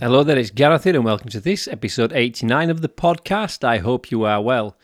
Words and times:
Hello 0.00 0.22
there, 0.22 0.38
it's 0.38 0.50
Gareth 0.50 0.84
here, 0.84 0.94
and 0.94 1.04
welcome 1.04 1.28
to 1.30 1.40
this 1.40 1.66
episode 1.66 2.12
89 2.12 2.70
of 2.70 2.82
the 2.82 2.88
podcast. 2.88 3.64
I 3.64 3.78
hope 3.78 4.12
you 4.12 4.22
are 4.22 4.40
well. 4.40 4.76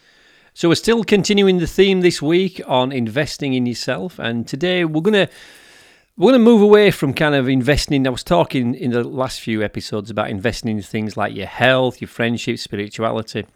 So, 0.54 0.68
we're 0.68 0.74
still 0.74 1.04
continuing 1.04 1.58
the 1.58 1.68
theme 1.68 2.00
this 2.00 2.20
week 2.20 2.60
on 2.66 2.90
investing 2.90 3.54
in 3.54 3.64
yourself, 3.64 4.18
and 4.18 4.44
today 4.44 4.84
we're 4.84 5.02
going 5.02 5.28
to 5.28 5.32
we're 6.16 6.32
going 6.32 6.40
to 6.40 6.44
move 6.44 6.62
away 6.62 6.90
from 6.90 7.14
kind 7.14 7.36
of 7.36 7.48
investing. 7.48 8.04
I 8.08 8.10
was 8.10 8.24
talking 8.24 8.74
in 8.74 8.90
the 8.90 9.04
last 9.04 9.40
few 9.40 9.62
episodes 9.62 10.10
about 10.10 10.30
investing 10.30 10.76
in 10.76 10.82
things 10.82 11.16
like 11.16 11.32
your 11.32 11.46
health, 11.46 12.00
your 12.00 12.08
friendships, 12.08 12.62
spirituality. 12.62 13.46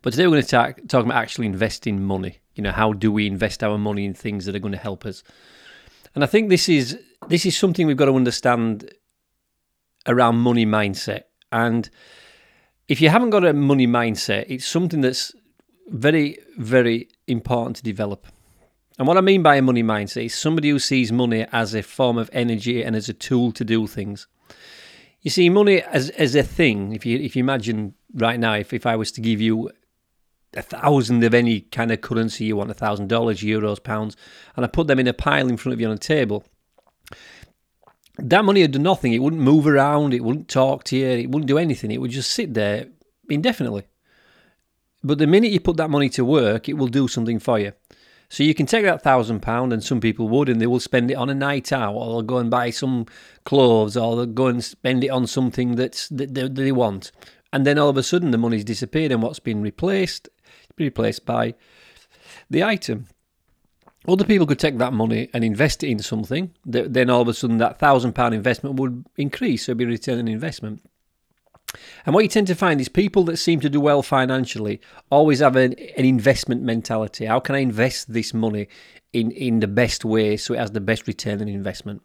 But 0.00 0.12
today 0.14 0.26
we're 0.26 0.36
going 0.36 0.42
to 0.44 0.48
talk, 0.48 0.80
talk 0.88 1.04
about 1.04 1.18
actually 1.18 1.48
investing 1.48 2.02
money. 2.02 2.38
You 2.54 2.62
know, 2.62 2.72
how 2.72 2.94
do 2.94 3.12
we 3.12 3.26
invest 3.26 3.62
our 3.62 3.76
money 3.76 4.06
in 4.06 4.14
things 4.14 4.46
that 4.46 4.56
are 4.56 4.58
going 4.58 4.72
to 4.72 4.78
help 4.78 5.04
us? 5.04 5.22
And 6.14 6.24
I 6.24 6.26
think 6.26 6.48
this 6.48 6.70
is 6.70 6.98
this 7.28 7.44
is 7.44 7.58
something 7.58 7.86
we've 7.86 7.94
got 7.98 8.06
to 8.06 8.16
understand 8.16 8.90
around 10.06 10.36
money 10.36 10.66
mindset. 10.66 11.22
And 11.50 11.88
if 12.88 13.00
you 13.00 13.08
haven't 13.08 13.30
got 13.30 13.44
a 13.44 13.52
money 13.52 13.86
mindset, 13.86 14.46
it's 14.48 14.66
something 14.66 15.00
that's 15.00 15.32
very, 15.88 16.38
very 16.56 17.08
important 17.26 17.76
to 17.76 17.82
develop. 17.82 18.26
And 18.98 19.08
what 19.08 19.16
I 19.16 19.20
mean 19.20 19.42
by 19.42 19.56
a 19.56 19.62
money 19.62 19.82
mindset 19.82 20.26
is 20.26 20.34
somebody 20.34 20.70
who 20.70 20.78
sees 20.78 21.10
money 21.10 21.46
as 21.52 21.74
a 21.74 21.82
form 21.82 22.18
of 22.18 22.30
energy 22.32 22.82
and 22.82 22.94
as 22.94 23.08
a 23.08 23.14
tool 23.14 23.52
to 23.52 23.64
do 23.64 23.86
things. 23.86 24.26
You 25.22 25.30
see, 25.30 25.48
money 25.48 25.82
as 25.82 26.10
as 26.10 26.34
a 26.34 26.42
thing. 26.42 26.92
If 26.92 27.06
you 27.06 27.18
if 27.18 27.36
you 27.36 27.40
imagine 27.40 27.94
right 28.14 28.38
now, 28.38 28.54
if, 28.54 28.72
if 28.72 28.86
I 28.86 28.96
was 28.96 29.12
to 29.12 29.20
give 29.20 29.40
you 29.40 29.70
a 30.54 30.62
thousand 30.62 31.24
of 31.24 31.32
any 31.32 31.60
kind 31.60 31.90
of 31.90 32.00
currency 32.00 32.44
you 32.44 32.56
want, 32.56 32.70
a 32.70 32.74
thousand 32.74 33.08
dollars, 33.08 33.40
euros, 33.40 33.82
pounds, 33.82 34.16
and 34.56 34.64
I 34.64 34.68
put 34.68 34.88
them 34.88 34.98
in 34.98 35.06
a 35.06 35.14
pile 35.14 35.48
in 35.48 35.56
front 35.56 35.74
of 35.74 35.80
you 35.80 35.86
on 35.86 35.94
a 35.94 35.98
table, 35.98 36.44
that 38.18 38.44
money 38.44 38.62
would 38.62 38.72
do 38.72 38.78
nothing. 38.78 39.12
It 39.12 39.20
wouldn't 39.20 39.42
move 39.42 39.66
around. 39.66 40.14
It 40.14 40.24
wouldn't 40.24 40.48
talk 40.48 40.84
to 40.84 40.96
you. 40.96 41.06
It 41.06 41.30
wouldn't 41.30 41.48
do 41.48 41.58
anything. 41.58 41.90
It 41.90 42.00
would 42.00 42.10
just 42.10 42.32
sit 42.32 42.54
there 42.54 42.86
indefinitely. 43.28 43.84
But 45.02 45.18
the 45.18 45.26
minute 45.26 45.52
you 45.52 45.60
put 45.60 45.78
that 45.78 45.90
money 45.90 46.08
to 46.10 46.24
work, 46.24 46.68
it 46.68 46.74
will 46.74 46.86
do 46.86 47.08
something 47.08 47.38
for 47.38 47.58
you. 47.58 47.72
So 48.28 48.44
you 48.44 48.54
can 48.54 48.64
take 48.64 48.84
that 48.84 49.02
thousand 49.02 49.40
pound, 49.40 49.74
and 49.74 49.84
some 49.84 50.00
people 50.00 50.26
would, 50.28 50.48
and 50.48 50.58
they 50.58 50.66
will 50.66 50.80
spend 50.80 51.10
it 51.10 51.16
on 51.16 51.28
a 51.28 51.34
night 51.34 51.70
out, 51.70 51.92
or 51.94 52.06
they'll 52.06 52.22
go 52.22 52.38
and 52.38 52.50
buy 52.50 52.70
some 52.70 53.04
clothes, 53.44 53.94
or 53.94 54.16
they'll 54.16 54.26
go 54.26 54.46
and 54.46 54.64
spend 54.64 55.04
it 55.04 55.10
on 55.10 55.26
something 55.26 55.74
that's 55.76 56.08
that 56.08 56.32
they, 56.32 56.48
they 56.48 56.72
want, 56.72 57.12
and 57.52 57.66
then 57.66 57.78
all 57.78 57.90
of 57.90 57.98
a 57.98 58.02
sudden 58.02 58.30
the 58.30 58.38
money's 58.38 58.64
disappeared, 58.64 59.12
and 59.12 59.22
what's 59.22 59.38
been 59.38 59.60
replaced, 59.60 60.30
replaced 60.78 61.26
by 61.26 61.54
the 62.48 62.64
item. 62.64 63.06
Other 64.08 64.24
people 64.24 64.46
could 64.46 64.58
take 64.58 64.78
that 64.78 64.92
money 64.92 65.28
and 65.32 65.44
invest 65.44 65.84
it 65.84 65.88
in 65.88 66.00
something. 66.00 66.52
Then 66.64 67.08
all 67.08 67.22
of 67.22 67.28
a 67.28 67.34
sudden, 67.34 67.58
that 67.58 67.78
thousand 67.78 68.14
pound 68.14 68.34
investment 68.34 68.76
would 68.76 69.04
increase. 69.16 69.66
So 69.66 69.70
it'd 69.70 69.78
be 69.78 69.84
return 69.84 70.18
on 70.18 70.28
investment. 70.28 70.82
And 72.04 72.14
what 72.14 72.24
you 72.24 72.28
tend 72.28 72.48
to 72.48 72.54
find 72.54 72.80
is 72.80 72.88
people 72.88 73.24
that 73.24 73.38
seem 73.38 73.60
to 73.60 73.70
do 73.70 73.80
well 73.80 74.02
financially 74.02 74.80
always 75.10 75.38
have 75.38 75.56
an, 75.56 75.74
an 75.96 76.04
investment 76.04 76.62
mentality. 76.62 77.26
How 77.26 77.40
can 77.40 77.54
I 77.54 77.58
invest 77.58 78.12
this 78.12 78.34
money 78.34 78.68
in, 79.12 79.30
in 79.30 79.60
the 79.60 79.68
best 79.68 80.04
way 80.04 80.36
so 80.36 80.54
it 80.54 80.58
has 80.58 80.72
the 80.72 80.80
best 80.80 81.06
return 81.06 81.40
on 81.40 81.48
investment? 81.48 82.02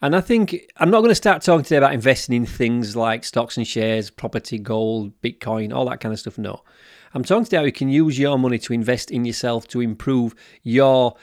And 0.00 0.16
I 0.16 0.20
think 0.20 0.56
I'm 0.78 0.90
not 0.90 1.00
going 1.00 1.10
to 1.10 1.14
start 1.14 1.42
talking 1.42 1.64
today 1.64 1.76
about 1.76 1.94
investing 1.94 2.34
in 2.34 2.46
things 2.46 2.96
like 2.96 3.24
stocks 3.24 3.56
and 3.56 3.66
shares, 3.66 4.10
property, 4.10 4.58
gold, 4.58 5.12
Bitcoin, 5.22 5.72
all 5.72 5.88
that 5.88 6.00
kind 6.00 6.12
of 6.12 6.18
stuff. 6.18 6.38
No. 6.38 6.62
I'm 7.14 7.24
talking 7.24 7.44
today 7.44 7.58
how 7.58 7.64
you 7.64 7.72
can 7.72 7.90
use 7.90 8.18
your 8.18 8.38
money 8.38 8.58
to 8.60 8.72
invest 8.72 9.10
in 9.10 9.24
yourself 9.26 9.68
to 9.68 9.80
improve 9.82 10.34
your 10.62 11.14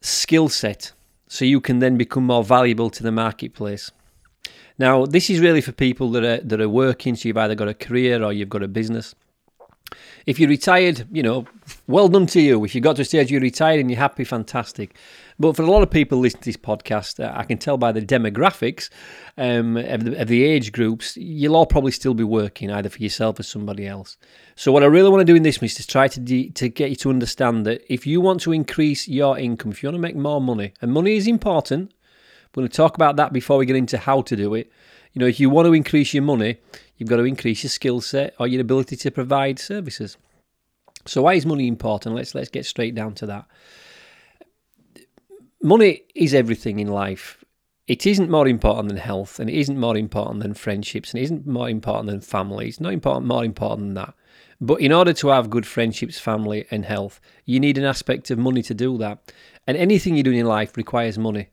skill 0.00 0.48
set 0.48 0.92
so 1.26 1.44
you 1.44 1.60
can 1.60 1.80
then 1.80 1.96
become 1.96 2.24
more 2.24 2.44
valuable 2.44 2.88
to 2.90 3.02
the 3.02 3.10
marketplace. 3.10 3.90
Now, 4.78 5.06
this 5.06 5.28
is 5.28 5.40
really 5.40 5.60
for 5.60 5.72
people 5.72 6.10
that 6.12 6.24
are 6.24 6.40
that 6.44 6.60
are 6.60 6.68
working, 6.68 7.16
so 7.16 7.28
you've 7.28 7.36
either 7.36 7.56
got 7.56 7.66
a 7.66 7.74
career 7.74 8.22
or 8.22 8.32
you've 8.32 8.48
got 8.48 8.62
a 8.62 8.68
business. 8.68 9.14
If 10.26 10.38
you're 10.38 10.48
retired, 10.48 11.06
you 11.10 11.22
know, 11.22 11.46
well 11.86 12.08
done 12.08 12.26
to 12.26 12.40
you. 12.40 12.64
If 12.64 12.74
you 12.74 12.80
got 12.80 12.96
to 12.96 13.02
a 13.02 13.04
stage 13.04 13.30
you're 13.30 13.40
retired 13.40 13.80
and 13.80 13.90
you're 13.90 13.98
happy, 13.98 14.24
fantastic. 14.24 14.96
But 15.38 15.54
for 15.54 15.62
a 15.62 15.70
lot 15.70 15.82
of 15.82 15.90
people 15.90 16.18
listening 16.18 16.42
to 16.42 16.48
this 16.48 16.56
podcast, 16.56 17.24
uh, 17.24 17.32
I 17.34 17.44
can 17.44 17.58
tell 17.58 17.78
by 17.78 17.92
the 17.92 18.00
demographics 18.00 18.90
um, 19.36 19.76
of, 19.76 20.04
the, 20.04 20.20
of 20.20 20.28
the 20.28 20.44
age 20.44 20.72
groups, 20.72 21.16
you'll 21.16 21.54
all 21.54 21.66
probably 21.66 21.92
still 21.92 22.14
be 22.14 22.24
working 22.24 22.70
either 22.70 22.88
for 22.88 22.98
yourself 22.98 23.38
or 23.38 23.44
somebody 23.44 23.86
else. 23.86 24.16
So 24.56 24.72
what 24.72 24.82
I 24.82 24.86
really 24.86 25.10
want 25.10 25.20
to 25.20 25.24
do 25.24 25.36
in 25.36 25.44
this 25.44 25.62
is 25.62 25.74
to 25.76 25.86
try 25.86 26.08
to 26.08 26.20
de- 26.20 26.50
to 26.50 26.68
get 26.68 26.90
you 26.90 26.96
to 26.96 27.10
understand 27.10 27.64
that 27.66 27.82
if 27.92 28.06
you 28.06 28.20
want 28.20 28.40
to 28.42 28.52
increase 28.52 29.06
your 29.06 29.38
income, 29.38 29.70
if 29.70 29.82
you 29.82 29.88
want 29.88 29.96
to 29.96 30.02
make 30.02 30.16
more 30.16 30.40
money, 30.40 30.74
and 30.82 30.92
money 30.92 31.16
is 31.16 31.28
important, 31.28 31.92
we're 32.54 32.62
going 32.62 32.68
to 32.68 32.76
talk 32.76 32.96
about 32.96 33.16
that 33.16 33.32
before 33.32 33.58
we 33.58 33.66
get 33.66 33.76
into 33.76 33.98
how 33.98 34.22
to 34.22 34.34
do 34.34 34.54
it. 34.54 34.72
You 35.18 35.24
know, 35.24 35.26
if 35.26 35.40
you 35.40 35.50
want 35.50 35.66
to 35.66 35.74
increase 35.74 36.14
your 36.14 36.22
money, 36.22 36.58
you've 36.96 37.08
got 37.08 37.16
to 37.16 37.24
increase 37.24 37.64
your 37.64 37.70
skill 37.70 38.00
set 38.00 38.34
or 38.38 38.46
your 38.46 38.60
ability 38.60 38.94
to 38.94 39.10
provide 39.10 39.58
services. 39.58 40.16
So 41.06 41.22
why 41.22 41.34
is 41.34 41.44
money 41.44 41.66
important? 41.66 42.14
Let's 42.14 42.36
let's 42.36 42.50
get 42.50 42.64
straight 42.64 42.94
down 42.94 43.14
to 43.14 43.26
that 43.26 43.46
money 45.62 46.02
is 46.14 46.34
everything 46.34 46.78
in 46.78 46.88
life. 46.88 47.44
It 47.86 48.06
isn't 48.06 48.30
more 48.30 48.46
important 48.46 48.88
than 48.88 48.98
health, 48.98 49.40
and 49.40 49.48
it 49.48 49.56
isn't 49.56 49.78
more 49.78 49.96
important 49.96 50.40
than 50.40 50.54
friendships, 50.54 51.12
and 51.12 51.20
it 51.20 51.24
isn't 51.24 51.46
more 51.46 51.70
important 51.70 52.08
than 52.08 52.20
family. 52.20 52.68
It's 52.68 52.80
not 52.80 52.92
important, 52.92 53.26
more 53.26 53.44
important 53.44 53.88
than 53.88 53.94
that. 53.94 54.14
But 54.60 54.80
in 54.80 54.92
order 54.92 55.12
to 55.14 55.28
have 55.28 55.48
good 55.48 55.66
friendships, 55.66 56.18
family, 56.18 56.66
and 56.70 56.84
health, 56.84 57.20
you 57.46 57.60
need 57.60 57.78
an 57.78 57.84
aspect 57.84 58.30
of 58.30 58.38
money 58.38 58.62
to 58.62 58.74
do 58.74 58.98
that. 58.98 59.32
And 59.66 59.76
anything 59.76 60.16
you 60.16 60.22
do 60.22 60.32
in 60.32 60.46
life 60.46 60.76
requires 60.76 61.16
money. 61.18 61.48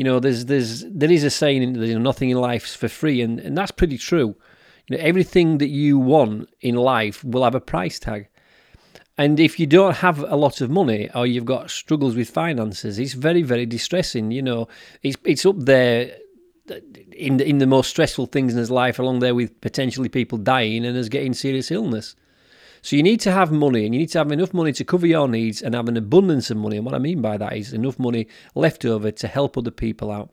You 0.00 0.04
know, 0.04 0.18
there's 0.18 0.46
there's 0.46 0.82
there 0.88 1.12
is 1.12 1.24
a 1.24 1.28
saying 1.28 1.74
that 1.74 1.86
you 1.86 1.92
know, 1.92 2.00
nothing 2.00 2.30
in 2.30 2.38
life's 2.38 2.74
for 2.74 2.88
free, 2.88 3.20
and, 3.20 3.38
and 3.38 3.54
that's 3.54 3.70
pretty 3.70 3.98
true. 3.98 4.34
You 4.86 4.96
know, 4.96 5.02
everything 5.02 5.58
that 5.58 5.68
you 5.68 5.98
want 5.98 6.48
in 6.62 6.74
life 6.74 7.22
will 7.22 7.44
have 7.44 7.54
a 7.54 7.60
price 7.60 7.98
tag. 7.98 8.28
And 9.18 9.38
if 9.38 9.60
you 9.60 9.66
don't 9.66 9.96
have 9.96 10.20
a 10.20 10.36
lot 10.36 10.62
of 10.62 10.70
money 10.70 11.10
or 11.14 11.26
you've 11.26 11.44
got 11.44 11.70
struggles 11.70 12.16
with 12.16 12.30
finances, 12.30 12.98
it's 12.98 13.12
very, 13.12 13.42
very 13.42 13.66
distressing. 13.66 14.30
You 14.30 14.40
know, 14.40 14.68
it's 15.02 15.18
it's 15.24 15.44
up 15.44 15.56
there 15.58 16.16
in 17.12 17.36
the, 17.36 17.46
in 17.46 17.58
the 17.58 17.66
most 17.66 17.90
stressful 17.90 18.24
things 18.24 18.54
in 18.54 18.58
his 18.58 18.70
life, 18.70 18.98
along 18.98 19.18
there 19.18 19.34
with 19.34 19.60
potentially 19.60 20.08
people 20.08 20.38
dying 20.38 20.86
and 20.86 20.96
us 20.96 21.10
getting 21.10 21.34
serious 21.34 21.70
illness. 21.70 22.16
So 22.82 22.96
you 22.96 23.02
need 23.02 23.20
to 23.20 23.32
have 23.32 23.52
money, 23.52 23.84
and 23.84 23.94
you 23.94 24.00
need 24.00 24.10
to 24.10 24.18
have 24.18 24.32
enough 24.32 24.54
money 24.54 24.72
to 24.72 24.84
cover 24.84 25.06
your 25.06 25.28
needs 25.28 25.62
and 25.62 25.74
have 25.74 25.88
an 25.88 25.96
abundance 25.96 26.50
of 26.50 26.56
money. 26.56 26.76
And 26.76 26.86
what 26.86 26.94
I 26.94 26.98
mean 26.98 27.20
by 27.20 27.36
that 27.36 27.56
is 27.56 27.72
enough 27.72 27.98
money 27.98 28.26
left 28.54 28.84
over 28.84 29.10
to 29.10 29.28
help 29.28 29.58
other 29.58 29.70
people 29.70 30.10
out. 30.10 30.30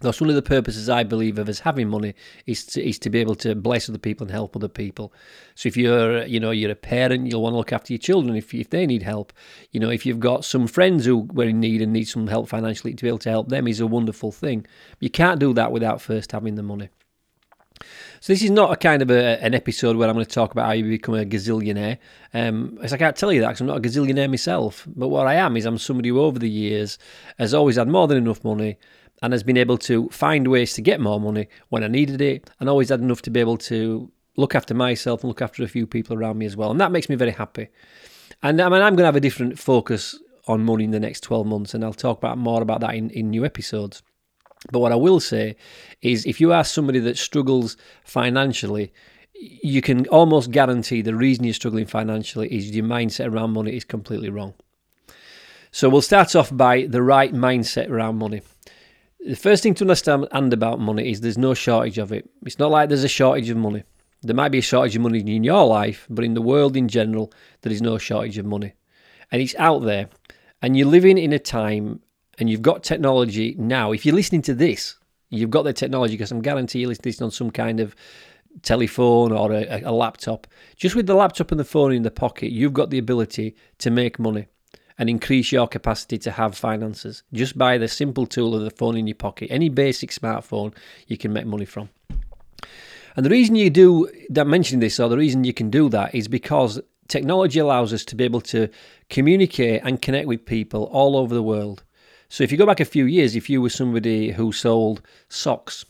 That's 0.00 0.20
one 0.20 0.30
of 0.30 0.36
the 0.36 0.42
purposes 0.42 0.88
I 0.88 1.02
believe 1.04 1.38
of 1.38 1.48
us 1.48 1.60
having 1.60 1.88
money 1.88 2.14
is 2.46 2.64
to, 2.66 2.82
is 2.82 2.98
to 3.00 3.10
be 3.10 3.18
able 3.18 3.34
to 3.36 3.54
bless 3.54 3.88
other 3.88 3.98
people 3.98 4.24
and 4.24 4.30
help 4.30 4.56
other 4.56 4.68
people. 4.68 5.12
So 5.54 5.66
if 5.66 5.76
you're 5.76 6.24
you 6.24 6.40
know 6.40 6.52
you're 6.52 6.70
a 6.70 6.76
parent, 6.76 7.26
you'll 7.26 7.42
want 7.42 7.52
to 7.52 7.58
look 7.58 7.72
after 7.72 7.92
your 7.92 7.98
children 7.98 8.34
if 8.34 8.54
if 8.54 8.70
they 8.70 8.86
need 8.86 9.02
help. 9.02 9.32
You 9.72 9.80
know 9.80 9.90
if 9.90 10.06
you've 10.06 10.20
got 10.20 10.44
some 10.44 10.66
friends 10.66 11.04
who 11.04 11.28
were 11.32 11.44
in 11.44 11.60
need 11.60 11.82
and 11.82 11.92
need 11.92 12.08
some 12.08 12.28
help 12.28 12.48
financially 12.48 12.94
to 12.94 13.02
be 13.02 13.08
able 13.08 13.18
to 13.18 13.30
help 13.30 13.48
them 13.50 13.68
is 13.68 13.80
a 13.80 13.86
wonderful 13.86 14.32
thing. 14.32 14.66
You 15.00 15.10
can't 15.10 15.38
do 15.38 15.52
that 15.54 15.70
without 15.70 16.00
first 16.00 16.32
having 16.32 16.54
the 16.54 16.62
money. 16.62 16.88
So 18.20 18.32
this 18.32 18.42
is 18.42 18.50
not 18.50 18.70
a 18.70 18.76
kind 18.76 19.00
of 19.00 19.10
a, 19.10 19.42
an 19.42 19.54
episode 19.54 19.96
where 19.96 20.08
I'm 20.08 20.14
going 20.14 20.26
to 20.26 20.30
talk 20.30 20.52
about 20.52 20.66
how 20.66 20.72
you 20.72 20.84
become 20.84 21.14
a 21.14 21.24
gazillionaire. 21.24 21.96
Um, 22.34 22.78
as 22.82 22.92
I 22.92 22.98
can't 22.98 23.16
tell 23.16 23.32
you 23.32 23.40
that 23.40 23.48
because 23.48 23.60
I'm 23.62 23.66
not 23.66 23.78
a 23.78 23.80
gazillionaire 23.80 24.28
myself. 24.28 24.86
But 24.94 25.08
what 25.08 25.26
I 25.26 25.34
am 25.34 25.56
is 25.56 25.64
I'm 25.64 25.78
somebody 25.78 26.10
who 26.10 26.20
over 26.20 26.38
the 26.38 26.50
years 26.50 26.98
has 27.38 27.54
always 27.54 27.76
had 27.76 27.88
more 27.88 28.06
than 28.06 28.18
enough 28.18 28.44
money 28.44 28.76
and 29.22 29.32
has 29.32 29.42
been 29.42 29.56
able 29.56 29.78
to 29.78 30.08
find 30.10 30.48
ways 30.48 30.74
to 30.74 30.82
get 30.82 31.00
more 31.00 31.18
money 31.18 31.48
when 31.68 31.82
I 31.82 31.88
needed 31.88 32.20
it, 32.20 32.50
and 32.58 32.68
always 32.68 32.88
had 32.88 33.00
enough 33.00 33.22
to 33.22 33.30
be 33.30 33.40
able 33.40 33.58
to 33.58 34.10
look 34.36 34.54
after 34.54 34.74
myself 34.74 35.22
and 35.22 35.28
look 35.28 35.42
after 35.42 35.62
a 35.62 35.68
few 35.68 35.86
people 35.86 36.16
around 36.16 36.38
me 36.38 36.46
as 36.46 36.56
well. 36.56 36.70
And 36.70 36.80
that 36.80 36.92
makes 36.92 37.08
me 37.08 37.16
very 37.16 37.32
happy. 37.32 37.68
And 38.42 38.60
I 38.60 38.68
mean, 38.68 38.80
I'm 38.80 38.94
going 38.94 39.02
to 39.02 39.06
have 39.06 39.16
a 39.16 39.20
different 39.20 39.58
focus 39.58 40.18
on 40.46 40.64
money 40.64 40.84
in 40.84 40.90
the 40.90 41.00
next 41.00 41.20
12 41.20 41.46
months, 41.46 41.74
and 41.74 41.84
I'll 41.84 41.92
talk 41.92 42.18
about 42.18 42.38
more 42.38 42.62
about 42.62 42.80
that 42.80 42.94
in, 42.94 43.10
in 43.10 43.30
new 43.30 43.44
episodes. 43.44 44.02
But 44.70 44.80
what 44.80 44.92
I 44.92 44.96
will 44.96 45.20
say 45.20 45.56
is 46.02 46.26
if 46.26 46.40
you 46.40 46.52
are 46.52 46.64
somebody 46.64 46.98
that 47.00 47.16
struggles 47.16 47.76
financially, 48.04 48.92
you 49.34 49.80
can 49.80 50.06
almost 50.08 50.50
guarantee 50.50 51.00
the 51.00 51.14
reason 51.14 51.44
you're 51.44 51.54
struggling 51.54 51.86
financially 51.86 52.54
is 52.54 52.70
your 52.70 52.84
mindset 52.84 53.32
around 53.32 53.52
money 53.52 53.74
is 53.74 53.84
completely 53.84 54.28
wrong. 54.28 54.54
So 55.72 55.88
we'll 55.88 56.02
start 56.02 56.34
off 56.36 56.54
by 56.54 56.86
the 56.86 57.02
right 57.02 57.32
mindset 57.32 57.88
around 57.88 58.16
money. 58.16 58.42
The 59.20 59.36
first 59.36 59.62
thing 59.62 59.74
to 59.74 59.84
understand 59.84 60.52
about 60.52 60.80
money 60.80 61.10
is 61.10 61.20
there's 61.20 61.38
no 61.38 61.54
shortage 61.54 61.98
of 61.98 62.12
it. 62.12 62.28
It's 62.44 62.58
not 62.58 62.70
like 62.70 62.88
there's 62.88 63.04
a 63.04 63.08
shortage 63.08 63.50
of 63.50 63.56
money. 63.56 63.84
There 64.22 64.36
might 64.36 64.50
be 64.50 64.58
a 64.58 64.62
shortage 64.62 64.96
of 64.96 65.02
money 65.02 65.20
in 65.20 65.44
your 65.44 65.66
life, 65.66 66.06
but 66.10 66.24
in 66.24 66.34
the 66.34 66.42
world 66.42 66.76
in 66.76 66.88
general, 66.88 67.32
there 67.62 67.72
is 67.72 67.80
no 67.80 67.96
shortage 67.96 68.36
of 68.36 68.44
money. 68.44 68.74
And 69.30 69.40
it's 69.40 69.54
out 69.56 69.84
there. 69.84 70.08
And 70.60 70.76
you're 70.76 70.86
living 70.86 71.16
in 71.16 71.32
a 71.32 71.38
time 71.38 72.00
and 72.40 72.48
you've 72.48 72.62
got 72.62 72.82
technology 72.82 73.54
now. 73.58 73.92
If 73.92 74.04
you're 74.06 74.14
listening 74.14 74.42
to 74.42 74.54
this, 74.54 74.96
you've 75.28 75.50
got 75.50 75.62
the 75.62 75.74
technology 75.74 76.14
because 76.14 76.32
I'm 76.32 76.40
guarantee 76.40 76.80
you're 76.80 76.88
listening 76.88 77.14
on 77.20 77.30
some 77.30 77.50
kind 77.50 77.78
of 77.78 77.94
telephone 78.62 79.30
or 79.30 79.52
a, 79.52 79.82
a 79.84 79.92
laptop. 79.92 80.46
Just 80.74 80.96
with 80.96 81.06
the 81.06 81.14
laptop 81.14 81.52
and 81.52 81.60
the 81.60 81.64
phone 81.64 81.92
in 81.92 82.02
the 82.02 82.10
pocket, 82.10 82.50
you've 82.50 82.72
got 82.72 82.88
the 82.90 82.98
ability 82.98 83.54
to 83.78 83.90
make 83.90 84.18
money 84.18 84.46
and 84.98 85.08
increase 85.08 85.52
your 85.52 85.68
capacity 85.68 86.18
to 86.18 86.30
have 86.30 86.56
finances 86.56 87.22
just 87.32 87.56
by 87.56 87.78
the 87.78 87.88
simple 87.88 88.26
tool 88.26 88.54
of 88.54 88.62
the 88.62 88.70
phone 88.70 88.96
in 88.96 89.06
your 89.06 89.14
pocket. 89.14 89.48
Any 89.50 89.68
basic 89.68 90.10
smartphone 90.10 90.74
you 91.06 91.18
can 91.18 91.32
make 91.32 91.46
money 91.46 91.66
from. 91.66 91.90
And 93.16 93.26
the 93.26 93.30
reason 93.30 93.54
you 93.54 93.70
do 93.70 94.10
that, 94.30 94.46
mentioning 94.46 94.80
this, 94.80 94.98
or 94.98 95.08
the 95.08 95.16
reason 95.16 95.44
you 95.44 95.52
can 95.52 95.68
do 95.68 95.88
that, 95.90 96.14
is 96.14 96.26
because 96.26 96.80
technology 97.08 97.58
allows 97.58 97.92
us 97.92 98.04
to 98.06 98.16
be 98.16 98.24
able 98.24 98.40
to 98.42 98.68
communicate 99.10 99.82
and 99.84 100.00
connect 100.00 100.26
with 100.26 100.46
people 100.46 100.84
all 100.84 101.16
over 101.16 101.34
the 101.34 101.42
world. 101.42 101.82
So 102.30 102.44
if 102.44 102.52
you 102.52 102.58
go 102.58 102.64
back 102.64 102.78
a 102.78 102.84
few 102.84 103.06
years, 103.06 103.34
if 103.34 103.50
you 103.50 103.60
were 103.60 103.70
somebody 103.70 104.30
who 104.30 104.52
sold 104.52 105.02
socks, 105.28 105.84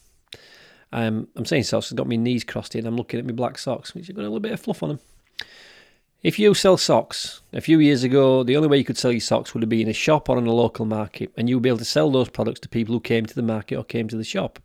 um, 0.91 1.29
I'm 1.37 1.45
saying 1.45 1.65
socks, 1.65 1.93
I've 1.93 1.99
got 1.99 2.09
my 2.09 2.17
knees 2.17 2.45
crossed 2.45 2.75
And 2.75 2.87
I'm 2.87 2.97
looking 2.97 3.21
at 3.21 3.27
my 3.27 3.33
black 3.33 3.59
socks, 3.59 3.95
which 3.95 4.07
have 4.07 4.17
got 4.17 4.23
a 4.23 4.25
little 4.25 4.41
bit 4.41 4.53
of 4.53 4.61
fluff 4.61 4.83
on 4.83 4.89
them. 4.89 5.01
If 6.23 6.39
you 6.39 6.55
sell 6.55 6.79
socks, 6.79 7.43
a 7.53 7.61
few 7.61 7.79
years 7.79 8.05
ago, 8.05 8.43
the 8.43 8.57
only 8.57 8.69
way 8.69 8.79
you 8.79 8.85
could 8.85 8.97
sell 8.97 9.13
your 9.13 9.21
socks 9.21 9.53
would 9.53 9.63
have 9.63 9.69
been 9.69 9.83
in 9.83 9.89
a 9.89 9.93
shop 9.93 10.31
or 10.31 10.39
in 10.39 10.47
a 10.47 10.53
local 10.53 10.87
market, 10.87 11.31
and 11.37 11.49
you 11.49 11.57
would 11.57 11.63
be 11.63 11.69
able 11.69 11.79
to 11.79 11.85
sell 11.85 12.11
those 12.11 12.31
products 12.31 12.61
to 12.61 12.71
people 12.71 12.95
who 12.95 13.01
came 13.01 13.27
to 13.27 13.35
the 13.35 13.43
market 13.43 13.77
or 13.77 13.85
came 13.85 14.09
to 14.09 14.17
the 14.17 14.25
shop. 14.25 14.59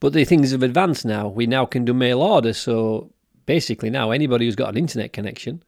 But 0.00 0.14
the 0.14 0.24
things 0.24 0.50
have 0.52 0.62
advanced 0.62 1.04
now. 1.04 1.28
We 1.28 1.46
now 1.46 1.66
can 1.66 1.84
do 1.84 1.92
mail 1.92 2.22
order, 2.22 2.54
so 2.54 3.10
basically 3.44 3.90
now 3.90 4.10
anybody 4.12 4.46
who's 4.46 4.56
got 4.56 4.70
an 4.70 4.78
internet 4.78 5.12
connection 5.12 5.62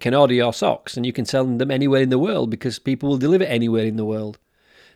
can 0.00 0.14
order 0.14 0.34
your 0.34 0.52
socks 0.52 0.96
and 0.96 1.06
you 1.06 1.12
can 1.12 1.24
sell 1.24 1.44
them 1.44 1.70
anywhere 1.70 2.02
in 2.02 2.10
the 2.10 2.18
world 2.18 2.50
because 2.50 2.78
people 2.78 3.08
will 3.08 3.18
deliver 3.18 3.44
anywhere 3.44 3.84
in 3.84 3.96
the 3.96 4.04
world. 4.04 4.38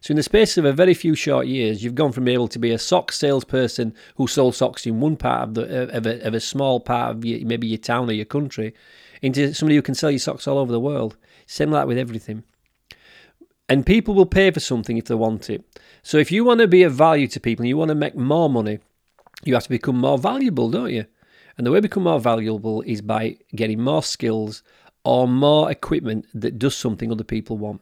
So 0.00 0.12
in 0.12 0.16
the 0.16 0.22
space 0.22 0.56
of 0.56 0.64
a 0.64 0.72
very 0.72 0.94
few 0.94 1.14
short 1.14 1.46
years, 1.46 1.82
you've 1.82 1.94
gone 1.94 2.12
from 2.12 2.24
being 2.24 2.36
able 2.36 2.48
to 2.48 2.58
be 2.58 2.70
a 2.70 2.78
sock 2.78 3.10
salesperson 3.10 3.94
who 4.16 4.28
sold 4.28 4.54
socks 4.54 4.86
in 4.86 5.00
one 5.00 5.16
part 5.16 5.48
of 5.48 5.54
the 5.54 5.96
of 5.96 6.06
a, 6.06 6.24
of 6.26 6.34
a 6.34 6.40
small 6.40 6.78
part 6.78 7.16
of 7.16 7.24
your, 7.24 7.44
maybe 7.44 7.66
your 7.66 7.78
town 7.78 8.08
or 8.08 8.12
your 8.12 8.24
country, 8.24 8.74
into 9.22 9.52
somebody 9.54 9.76
who 9.76 9.82
can 9.82 9.94
sell 9.94 10.10
your 10.10 10.20
socks 10.20 10.46
all 10.46 10.58
over 10.58 10.70
the 10.70 10.80
world. 10.80 11.16
Same 11.46 11.70
like 11.70 11.86
with 11.86 11.98
everything. 11.98 12.44
And 13.68 13.84
people 13.84 14.14
will 14.14 14.26
pay 14.26 14.50
for 14.50 14.60
something 14.60 14.96
if 14.96 15.06
they 15.06 15.14
want 15.14 15.50
it. 15.50 15.64
So 16.02 16.16
if 16.16 16.32
you 16.32 16.44
want 16.44 16.60
to 16.60 16.68
be 16.68 16.84
of 16.84 16.94
value 16.94 17.26
to 17.28 17.40
people 17.40 17.64
and 17.64 17.68
you 17.68 17.76
want 17.76 17.90
to 17.90 17.94
make 17.94 18.14
more 18.14 18.48
money, 18.48 18.78
you 19.44 19.54
have 19.54 19.64
to 19.64 19.68
become 19.68 19.98
more 19.98 20.16
valuable, 20.16 20.70
don't 20.70 20.92
you? 20.92 21.06
And 21.56 21.66
the 21.66 21.72
way 21.72 21.78
to 21.78 21.82
become 21.82 22.04
more 22.04 22.20
valuable 22.20 22.82
is 22.82 23.02
by 23.02 23.36
getting 23.54 23.82
more 23.82 24.02
skills 24.02 24.62
or 25.08 25.26
more 25.26 25.70
equipment 25.70 26.26
that 26.34 26.58
does 26.58 26.76
something 26.76 27.10
other 27.10 27.24
people 27.24 27.56
want. 27.56 27.80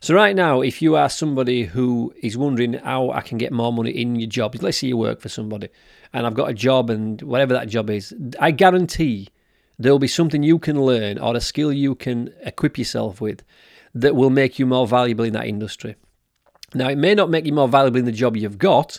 So 0.00 0.14
right 0.14 0.34
now, 0.34 0.62
if 0.62 0.80
you 0.80 0.96
are 0.96 1.10
somebody 1.10 1.64
who 1.64 2.14
is 2.22 2.38
wondering 2.38 2.72
how 2.72 3.10
I 3.10 3.20
can 3.20 3.36
get 3.36 3.52
more 3.52 3.70
money 3.70 3.90
in 3.90 4.16
your 4.16 4.30
job, 4.30 4.54
let's 4.62 4.78
say 4.78 4.86
you 4.86 4.96
work 4.96 5.20
for 5.20 5.28
somebody 5.28 5.68
and 6.14 6.26
I've 6.26 6.32
got 6.32 6.48
a 6.48 6.54
job 6.54 6.88
and 6.88 7.20
whatever 7.20 7.52
that 7.52 7.68
job 7.68 7.90
is, 7.90 8.14
I 8.40 8.50
guarantee 8.50 9.28
there'll 9.78 9.98
be 9.98 10.08
something 10.08 10.42
you 10.42 10.58
can 10.58 10.80
learn 10.80 11.18
or 11.18 11.36
a 11.36 11.40
skill 11.40 11.70
you 11.70 11.94
can 11.94 12.32
equip 12.40 12.78
yourself 12.78 13.20
with 13.20 13.42
that 13.94 14.16
will 14.16 14.30
make 14.30 14.58
you 14.58 14.64
more 14.64 14.86
valuable 14.86 15.26
in 15.26 15.34
that 15.34 15.46
industry. 15.46 15.96
Now, 16.72 16.88
it 16.88 16.96
may 16.96 17.14
not 17.14 17.28
make 17.28 17.44
you 17.44 17.52
more 17.52 17.68
valuable 17.68 17.98
in 17.98 18.06
the 18.06 18.12
job 18.12 18.38
you've 18.38 18.56
got. 18.56 18.98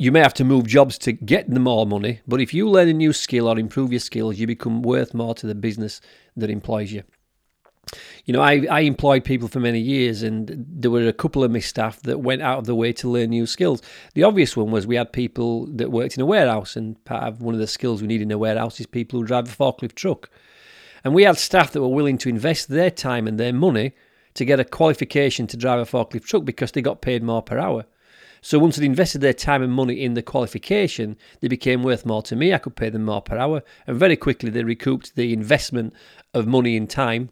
You 0.00 0.12
may 0.12 0.20
have 0.20 0.32
to 0.34 0.44
move 0.44 0.66
jobs 0.66 0.96
to 1.00 1.12
get 1.12 1.50
the 1.50 1.60
more 1.60 1.86
money, 1.86 2.22
but 2.26 2.40
if 2.40 2.54
you 2.54 2.66
learn 2.66 2.88
a 2.88 2.94
new 2.94 3.12
skill 3.12 3.46
or 3.46 3.58
improve 3.58 3.92
your 3.92 4.00
skills, 4.00 4.38
you 4.38 4.46
become 4.46 4.80
worth 4.80 5.12
more 5.12 5.34
to 5.34 5.46
the 5.46 5.54
business 5.54 6.00
that 6.38 6.48
employs 6.48 6.90
you. 6.90 7.02
You 8.24 8.32
know, 8.32 8.40
I, 8.40 8.66
I 8.70 8.80
employed 8.80 9.26
people 9.26 9.46
for 9.46 9.60
many 9.60 9.78
years, 9.78 10.22
and 10.22 10.64
there 10.66 10.90
were 10.90 11.06
a 11.06 11.12
couple 11.12 11.44
of 11.44 11.50
my 11.50 11.58
staff 11.58 12.00
that 12.04 12.20
went 12.20 12.40
out 12.40 12.60
of 12.60 12.64
the 12.64 12.74
way 12.74 12.94
to 12.94 13.10
learn 13.10 13.28
new 13.28 13.44
skills. 13.44 13.82
The 14.14 14.22
obvious 14.22 14.56
one 14.56 14.70
was 14.70 14.86
we 14.86 14.96
had 14.96 15.12
people 15.12 15.66
that 15.66 15.92
worked 15.92 16.16
in 16.16 16.22
a 16.22 16.26
warehouse, 16.26 16.76
and 16.76 17.04
part 17.04 17.24
of 17.24 17.42
one 17.42 17.52
of 17.52 17.60
the 17.60 17.66
skills 17.66 18.00
we 18.00 18.08
need 18.08 18.22
in 18.22 18.32
a 18.32 18.38
warehouse 18.38 18.80
is 18.80 18.86
people 18.86 19.20
who 19.20 19.26
drive 19.26 19.48
a 19.48 19.54
forklift 19.54 19.96
truck. 19.96 20.30
And 21.04 21.12
we 21.12 21.24
had 21.24 21.36
staff 21.36 21.72
that 21.72 21.82
were 21.82 21.88
willing 21.88 22.16
to 22.18 22.30
invest 22.30 22.68
their 22.68 22.90
time 22.90 23.28
and 23.28 23.38
their 23.38 23.52
money 23.52 23.92
to 24.32 24.46
get 24.46 24.60
a 24.60 24.64
qualification 24.64 25.46
to 25.48 25.58
drive 25.58 25.78
a 25.80 25.84
forklift 25.84 26.24
truck 26.24 26.46
because 26.46 26.72
they 26.72 26.80
got 26.80 27.02
paid 27.02 27.22
more 27.22 27.42
per 27.42 27.58
hour. 27.58 27.84
So 28.42 28.58
once 28.58 28.76
they'd 28.76 28.86
invested 28.86 29.20
their 29.20 29.34
time 29.34 29.62
and 29.62 29.72
money 29.72 30.02
in 30.02 30.14
the 30.14 30.22
qualification, 30.22 31.16
they 31.40 31.48
became 31.48 31.82
worth 31.82 32.06
more 32.06 32.22
to 32.22 32.36
me. 32.36 32.54
I 32.54 32.58
could 32.58 32.76
pay 32.76 32.88
them 32.88 33.04
more 33.04 33.22
per 33.22 33.36
hour. 33.36 33.62
And 33.86 33.98
very 33.98 34.16
quickly 34.16 34.50
they 34.50 34.64
recouped 34.64 35.14
the 35.14 35.32
investment 35.32 35.94
of 36.32 36.46
money 36.46 36.76
and 36.76 36.88
time 36.88 37.30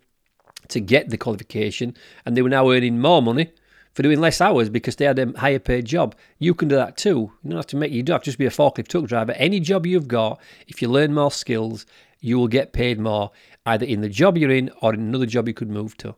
to 0.68 0.80
get 0.80 1.08
the 1.08 1.16
qualification. 1.16 1.96
And 2.26 2.36
they 2.36 2.42
were 2.42 2.48
now 2.48 2.70
earning 2.70 3.00
more 3.00 3.22
money 3.22 3.52
for 3.94 4.02
doing 4.02 4.20
less 4.20 4.40
hours 4.40 4.68
because 4.68 4.96
they 4.96 5.06
had 5.06 5.18
a 5.18 5.32
higher 5.38 5.58
paid 5.58 5.86
job. 5.86 6.14
You 6.38 6.54
can 6.54 6.68
do 6.68 6.76
that 6.76 6.96
too. 6.96 7.32
You 7.42 7.50
don't 7.50 7.56
have 7.56 7.66
to 7.68 7.76
make 7.76 7.90
you 7.90 8.02
don't 8.02 8.14
have 8.14 8.22
to 8.22 8.26
just 8.26 8.38
be 8.38 8.46
a 8.46 8.50
forklift 8.50 8.88
truck 8.88 9.06
driver. 9.06 9.32
Any 9.32 9.60
job 9.60 9.86
you've 9.86 10.08
got, 10.08 10.40
if 10.66 10.82
you 10.82 10.88
learn 10.88 11.14
more 11.14 11.32
skills, 11.32 11.86
you 12.20 12.38
will 12.38 12.48
get 12.48 12.72
paid 12.72 13.00
more 13.00 13.30
either 13.66 13.86
in 13.86 14.00
the 14.00 14.08
job 14.08 14.36
you're 14.36 14.50
in 14.50 14.70
or 14.82 14.94
in 14.94 15.00
another 15.00 15.26
job 15.26 15.48
you 15.48 15.54
could 15.54 15.70
move 15.70 15.96
to. 15.98 16.14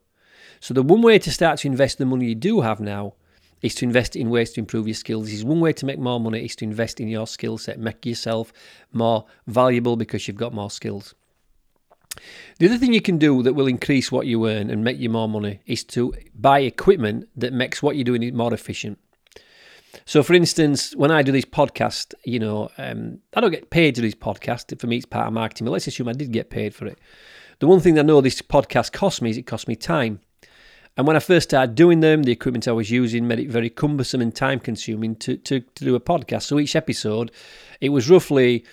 So 0.60 0.74
the 0.74 0.82
one 0.82 1.00
way 1.00 1.18
to 1.18 1.30
start 1.30 1.60
to 1.60 1.68
invest 1.68 1.98
the 1.98 2.06
money 2.06 2.26
you 2.26 2.34
do 2.34 2.60
have 2.60 2.80
now 2.80 3.14
is 3.62 3.74
to 3.76 3.84
invest 3.84 4.16
in 4.16 4.30
ways 4.30 4.52
to 4.52 4.60
improve 4.60 4.86
your 4.86 4.94
skills. 4.94 5.30
Is 5.30 5.44
one 5.44 5.60
way 5.60 5.72
to 5.74 5.86
make 5.86 5.98
more 5.98 6.20
money 6.20 6.44
is 6.44 6.56
to 6.56 6.64
invest 6.64 7.00
in 7.00 7.08
your 7.08 7.26
skill 7.26 7.58
set, 7.58 7.78
make 7.78 8.06
yourself 8.06 8.52
more 8.92 9.26
valuable 9.46 9.96
because 9.96 10.26
you've 10.26 10.36
got 10.36 10.54
more 10.54 10.70
skills. 10.70 11.14
The 12.58 12.66
other 12.66 12.78
thing 12.78 12.92
you 12.92 13.00
can 13.00 13.18
do 13.18 13.42
that 13.42 13.54
will 13.54 13.66
increase 13.66 14.10
what 14.10 14.26
you 14.26 14.48
earn 14.48 14.70
and 14.70 14.84
make 14.84 14.98
you 14.98 15.08
more 15.08 15.28
money 15.28 15.60
is 15.66 15.84
to 15.84 16.12
buy 16.34 16.60
equipment 16.60 17.28
that 17.36 17.52
makes 17.52 17.82
what 17.82 17.96
you're 17.96 18.04
doing 18.04 18.36
more 18.36 18.52
efficient. 18.52 18.98
So, 20.04 20.22
for 20.22 20.34
instance, 20.34 20.94
when 20.96 21.10
I 21.10 21.22
do 21.22 21.32
these 21.32 21.44
podcasts, 21.44 22.14
you 22.24 22.38
know, 22.38 22.70
um, 22.78 23.18
I 23.34 23.40
don't 23.40 23.50
get 23.50 23.70
paid 23.70 23.94
to 23.94 24.00
do 24.00 24.06
these 24.06 24.14
podcasts. 24.14 24.78
For 24.78 24.86
me, 24.86 24.96
it's 24.96 25.06
part 25.06 25.26
of 25.26 25.32
marketing, 25.32 25.64
but 25.64 25.72
let's 25.72 25.86
assume 25.86 26.08
I 26.08 26.12
did 26.12 26.32
get 26.32 26.50
paid 26.50 26.74
for 26.74 26.86
it. 26.86 26.98
The 27.58 27.66
one 27.66 27.80
thing 27.80 27.98
I 27.98 28.02
know 28.02 28.20
this 28.20 28.40
podcast 28.40 28.92
cost 28.92 29.20
me 29.20 29.30
is 29.30 29.36
it 29.36 29.46
cost 29.46 29.68
me 29.68 29.76
time. 29.76 30.20
And 30.96 31.06
when 31.06 31.16
I 31.16 31.20
first 31.20 31.50
started 31.50 31.74
doing 31.74 32.00
them, 32.00 32.24
the 32.24 32.32
equipment 32.32 32.68
I 32.68 32.72
was 32.72 32.90
using 32.90 33.26
made 33.26 33.38
it 33.38 33.48
very 33.48 33.70
cumbersome 33.70 34.20
and 34.20 34.34
time 34.34 34.60
consuming 34.60 35.16
to, 35.16 35.36
to, 35.36 35.60
to 35.60 35.84
do 35.84 35.94
a 35.94 36.00
podcast. 36.00 36.42
So 36.42 36.58
each 36.58 36.76
episode, 36.76 37.30
it 37.80 37.90
was 37.90 38.10
roughly, 38.10 38.64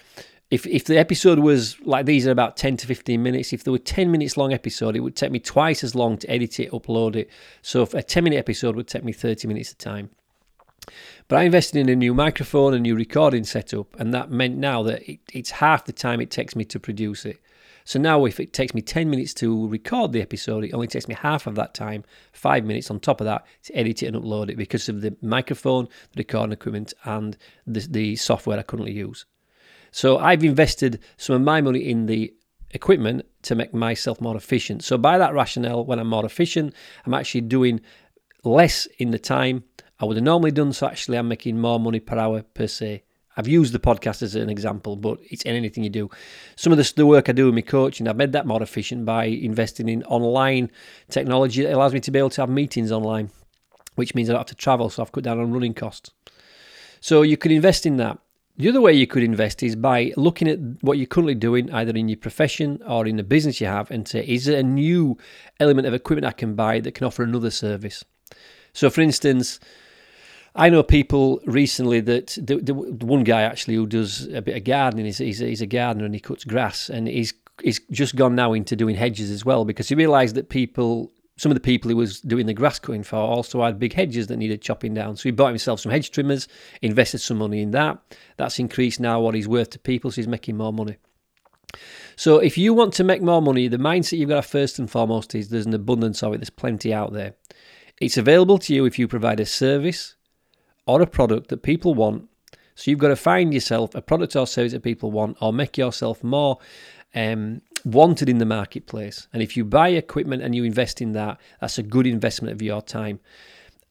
if, 0.49 0.65
if 0.65 0.85
the 0.85 0.97
episode 0.97 1.39
was 1.39 1.79
like 1.81 2.05
these 2.05 2.27
are 2.27 2.31
about 2.31 2.57
10 2.57 2.77
to 2.77 2.87
15 2.87 3.21
minutes, 3.21 3.53
if 3.53 3.63
there 3.63 3.71
were 3.71 3.77
10 3.77 4.11
minutes 4.11 4.35
long 4.35 4.51
episode, 4.51 4.95
it 4.95 5.01
would 5.01 5.15
take 5.15 5.31
me 5.31 5.39
twice 5.39 5.83
as 5.83 5.95
long 5.95 6.17
to 6.17 6.29
edit 6.29 6.59
it, 6.59 6.71
upload 6.71 7.15
it. 7.15 7.29
So 7.61 7.87
a 7.93 8.03
10 8.03 8.23
minute 8.23 8.37
episode 8.37 8.75
would 8.75 8.87
take 8.87 9.03
me 9.03 9.13
30 9.13 9.47
minutes 9.47 9.71
of 9.71 9.77
time. 9.77 10.09
But 11.27 11.37
I 11.39 11.43
invested 11.43 11.79
in 11.79 11.89
a 11.89 11.95
new 11.95 12.13
microphone, 12.13 12.73
a 12.73 12.79
new 12.79 12.95
recording 12.95 13.43
setup, 13.43 13.99
and 13.99 14.13
that 14.13 14.31
meant 14.31 14.57
now 14.57 14.83
that 14.83 15.07
it, 15.09 15.19
it's 15.33 15.51
half 15.51 15.85
the 15.85 15.91
time 15.91 16.21
it 16.21 16.31
takes 16.31 16.55
me 16.55 16.63
to 16.65 16.79
produce 16.79 17.25
it. 17.25 17.41
So 17.87 17.99
now, 17.99 18.25
if 18.25 18.41
it 18.41 18.51
takes 18.51 18.73
me 18.73 18.81
10 18.81 19.09
minutes 19.09 19.33
to 19.35 19.65
record 19.69 20.11
the 20.11 20.21
episode, 20.21 20.65
it 20.65 20.73
only 20.73 20.87
takes 20.87 21.07
me 21.07 21.15
half 21.15 21.47
of 21.47 21.55
that 21.55 21.73
time, 21.73 22.03
five 22.33 22.65
minutes 22.65 22.91
on 22.91 22.99
top 22.99 23.21
of 23.21 23.25
that, 23.25 23.45
to 23.63 23.77
edit 23.77 24.03
it 24.03 24.07
and 24.07 24.17
upload 24.17 24.49
it 24.49 24.57
because 24.57 24.89
of 24.89 24.99
the 24.99 25.15
microphone, 25.21 25.85
the 26.11 26.17
recording 26.17 26.51
equipment, 26.51 26.93
and 27.05 27.37
the, 27.65 27.79
the 27.89 28.17
software 28.17 28.59
I 28.59 28.63
currently 28.63 28.91
use. 28.91 29.25
So 29.91 30.17
I've 30.17 30.43
invested 30.43 30.99
some 31.15 31.37
of 31.37 31.43
my 31.43 31.61
money 31.61 31.79
in 31.79 32.07
the 32.07 32.33
equipment 32.71 33.25
to 33.43 33.55
make 33.55 33.73
myself 33.73 34.19
more 34.19 34.35
efficient. 34.35 34.83
So, 34.83 34.97
by 34.97 35.17
that 35.17 35.33
rationale, 35.33 35.85
when 35.85 35.97
I'm 35.97 36.09
more 36.09 36.25
efficient, 36.25 36.73
I'm 37.05 37.13
actually 37.13 37.39
doing 37.39 37.79
less 38.43 38.85
in 38.97 39.11
the 39.11 39.19
time 39.19 39.63
I 39.97 40.03
would 40.03 40.17
have 40.17 40.25
normally 40.25 40.51
done. 40.51 40.73
So, 40.73 40.87
actually, 40.87 41.17
I'm 41.17 41.29
making 41.29 41.57
more 41.57 41.79
money 41.79 42.01
per 42.01 42.17
hour 42.17 42.41
per 42.41 42.67
se. 42.67 43.03
I've 43.37 43.47
used 43.47 43.71
the 43.71 43.79
podcast 43.79 44.23
as 44.23 44.35
an 44.35 44.49
example, 44.49 44.95
but 44.95 45.19
it's 45.29 45.43
in 45.43 45.55
anything 45.55 45.83
you 45.83 45.91
do. 45.91 46.09
Some 46.55 46.73
of 46.73 46.77
the, 46.77 46.93
the 46.95 47.05
work 47.05 47.29
I 47.29 47.31
do 47.31 47.45
with 47.45 47.53
my 47.53 47.61
coaching, 47.61 48.07
I've 48.07 48.17
made 48.17 48.31
that 48.33 48.47
more 48.47 48.61
efficient 48.61 49.05
by 49.05 49.25
investing 49.25 49.87
in 49.87 50.03
online 50.03 50.71
technology 51.09 51.61
that 51.63 51.73
allows 51.73 51.93
me 51.93 51.99
to 52.01 52.11
be 52.11 52.19
able 52.19 52.31
to 52.31 52.41
have 52.41 52.49
meetings 52.49 52.91
online, 52.91 53.29
which 53.95 54.15
means 54.15 54.29
I 54.29 54.33
don't 54.33 54.39
have 54.39 54.47
to 54.47 54.55
travel, 54.55 54.89
so 54.89 55.03
I've 55.03 55.11
cut 55.11 55.23
down 55.23 55.39
on 55.39 55.53
running 55.53 55.75
costs. 55.75 56.09
So 56.99 57.21
you 57.21 57.37
could 57.37 57.51
invest 57.51 57.85
in 57.85 57.97
that. 57.97 58.17
The 58.57 58.69
other 58.69 58.81
way 58.81 58.91
you 58.93 59.05
could 59.05 59.21
invest 59.21 59.61
is 59.61 59.75
by 59.75 60.13
looking 60.17 60.47
at 60.47 60.57
what 60.81 60.97
you're 60.97 61.05
currently 61.05 61.35
doing, 61.35 61.71
either 61.71 61.95
in 61.95 62.09
your 62.09 62.17
profession 62.17 62.81
or 62.87 63.05
in 63.05 63.17
the 63.17 63.23
business 63.23 63.61
you 63.61 63.67
have, 63.67 63.91
and 63.91 64.07
say, 64.07 64.25
is 64.25 64.45
there 64.45 64.59
a 64.59 64.63
new 64.63 65.15
element 65.59 65.87
of 65.87 65.93
equipment 65.93 66.25
I 66.25 66.31
can 66.31 66.55
buy 66.55 66.79
that 66.79 66.95
can 66.95 67.05
offer 67.05 67.21
another 67.21 67.51
service? 67.51 68.03
So, 68.73 68.89
for 68.89 69.01
instance, 69.01 69.59
I 70.55 70.69
know 70.69 70.83
people 70.83 71.39
recently 71.45 71.99
that 72.01 72.37
the, 72.41 72.57
the, 72.57 72.73
one 72.73 73.23
guy 73.23 73.43
actually 73.43 73.75
who 73.75 73.85
does 73.85 74.27
a 74.27 74.41
bit 74.41 74.57
of 74.57 74.63
gardening. 74.63 75.05
He's, 75.05 75.19
he's, 75.19 75.39
he's 75.39 75.61
a 75.61 75.67
gardener 75.67 76.05
and 76.05 76.13
he 76.13 76.19
cuts 76.19 76.43
grass, 76.43 76.89
and 76.89 77.07
he's 77.07 77.33
he's 77.63 77.79
just 77.91 78.15
gone 78.15 78.35
now 78.35 78.53
into 78.53 78.75
doing 78.75 78.95
hedges 78.95 79.31
as 79.31 79.45
well 79.45 79.65
because 79.65 79.89
he 79.89 79.95
realised 79.95 80.35
that 80.35 80.49
people, 80.49 81.11
some 81.37 81.51
of 81.51 81.55
the 81.55 81.61
people 81.61 81.89
he 81.89 81.95
was 81.95 82.21
doing 82.21 82.45
the 82.45 82.53
grass 82.53 82.79
cutting 82.79 83.03
for, 83.03 83.17
also 83.17 83.63
had 83.63 83.79
big 83.79 83.93
hedges 83.93 84.27
that 84.27 84.37
needed 84.37 84.61
chopping 84.61 84.93
down. 84.93 85.15
So 85.15 85.23
he 85.23 85.31
bought 85.31 85.49
himself 85.49 85.79
some 85.79 85.91
hedge 85.91 86.11
trimmers, 86.11 86.47
invested 86.81 87.19
some 87.19 87.37
money 87.37 87.61
in 87.61 87.71
that. 87.71 87.99
That's 88.37 88.59
increased 88.59 88.99
now 88.99 89.19
what 89.19 89.35
he's 89.35 89.47
worth 89.47 89.71
to 89.71 89.79
people, 89.79 90.11
so 90.11 90.15
he's 90.15 90.27
making 90.27 90.57
more 90.57 90.73
money. 90.73 90.97
So 92.15 92.39
if 92.39 92.57
you 92.57 92.73
want 92.73 92.93
to 92.95 93.03
make 93.03 93.21
more 93.21 93.41
money, 93.41 93.67
the 93.67 93.77
mindset 93.77 94.17
you've 94.17 94.29
got 94.29 94.43
to 94.43 94.49
first 94.49 94.79
and 94.79 94.89
foremost 94.89 95.35
is 95.35 95.49
there's 95.49 95.65
an 95.65 95.73
abundance 95.73 96.23
of 96.23 96.33
it. 96.33 96.37
There's 96.37 96.49
plenty 96.49 96.93
out 96.93 97.13
there. 97.13 97.35
It's 97.99 98.17
available 98.17 98.57
to 98.59 98.73
you 98.73 98.85
if 98.85 98.97
you 98.97 99.07
provide 99.07 99.39
a 99.39 99.45
service 99.45 100.15
or 100.87 101.01
a 101.01 101.07
product 101.07 101.49
that 101.49 101.61
people 101.61 101.93
want. 101.93 102.27
So 102.75 102.91
you've 102.91 102.99
got 102.99 103.09
to 103.09 103.15
find 103.15 103.53
yourself 103.53 103.95
a 103.95 104.01
product 104.01 104.35
or 104.35 104.47
service 104.47 104.71
that 104.71 104.83
people 104.83 105.11
want, 105.11 105.37
or 105.41 105.51
make 105.51 105.77
yourself 105.77 106.23
more 106.23 106.59
um, 107.15 107.61
wanted 107.83 108.29
in 108.29 108.37
the 108.37 108.45
marketplace. 108.45 109.27
And 109.33 109.41
if 109.41 109.57
you 109.57 109.65
buy 109.65 109.89
equipment 109.89 110.43
and 110.43 110.55
you 110.55 110.63
invest 110.63 111.01
in 111.01 111.13
that, 111.13 111.39
that's 111.59 111.77
a 111.77 111.83
good 111.83 112.07
investment 112.07 112.53
of 112.53 112.61
your 112.61 112.81
time. 112.81 113.19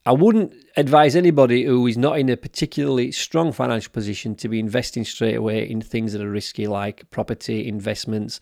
I 0.05 0.13
wouldn't 0.13 0.55
advise 0.77 1.17
anybody 1.17 1.65
who 1.65 1.85
is 1.89 1.99
not 1.99 2.17
in 2.17 2.29
a 2.29 2.37
particularly 2.37 3.11
strong 3.11 3.51
financial 3.51 3.91
position 3.91 4.37
to 4.37 4.49
be 4.49 4.61
investing 4.61 5.05
straight 5.05 5.35
away 5.35 5.69
in 5.69 5.81
things 5.81 6.13
that 6.13 6.23
are 6.23 6.31
risky, 6.31 6.69
like 6.69 7.11
property 7.11 7.67
investments 7.67 8.39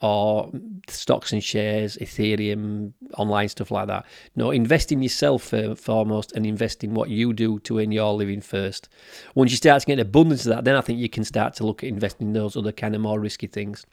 or 0.00 0.50
stocks 0.88 1.32
and 1.32 1.42
shares, 1.42 1.96
Ethereum, 1.96 2.92
online 3.16 3.48
stuff 3.48 3.70
like 3.70 3.88
that. 3.88 4.06
No, 4.36 4.50
invest 4.50 4.92
in 4.92 5.02
yourself 5.02 5.52
foremost 5.76 6.32
and 6.32 6.46
invest 6.46 6.84
in 6.84 6.94
what 6.94 7.10
you 7.10 7.32
do 7.32 7.58
to 7.60 7.80
earn 7.80 7.90
your 7.90 8.12
living 8.12 8.40
first. 8.40 8.88
Once 9.34 9.50
you 9.50 9.56
start 9.56 9.80
to 9.80 9.86
get 9.86 9.94
an 9.94 10.00
abundance 10.00 10.46
of 10.46 10.54
that, 10.54 10.64
then 10.64 10.76
I 10.76 10.80
think 10.80 10.98
you 10.98 11.08
can 11.08 11.24
start 11.24 11.54
to 11.54 11.66
look 11.66 11.82
at 11.82 11.88
investing 11.88 12.28
in 12.28 12.32
those 12.32 12.56
other 12.56 12.72
kind 12.72 12.94
of 12.94 13.00
more 13.00 13.18
risky 13.18 13.48
things. 13.48 13.84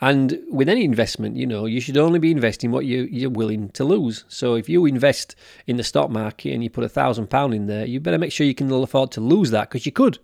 And 0.00 0.38
with 0.50 0.68
any 0.68 0.84
investment, 0.84 1.36
you 1.36 1.46
know, 1.46 1.64
you 1.64 1.80
should 1.80 1.96
only 1.96 2.18
be 2.18 2.30
investing 2.30 2.70
what 2.70 2.84
you, 2.84 3.08
you're 3.10 3.30
willing 3.30 3.70
to 3.70 3.84
lose. 3.84 4.24
So 4.28 4.54
if 4.54 4.68
you 4.68 4.84
invest 4.84 5.34
in 5.66 5.78
the 5.78 5.84
stock 5.84 6.10
market 6.10 6.52
and 6.52 6.62
you 6.62 6.68
put 6.68 6.84
a 6.84 6.88
thousand 6.88 7.28
pound 7.28 7.54
in 7.54 7.66
there, 7.66 7.86
you 7.86 7.98
better 8.00 8.18
make 8.18 8.32
sure 8.32 8.46
you 8.46 8.54
can 8.54 8.70
afford 8.70 9.10
to 9.12 9.20
lose 9.20 9.50
that 9.52 9.70
because 9.70 9.86
you 9.86 9.92
could. 9.92 10.18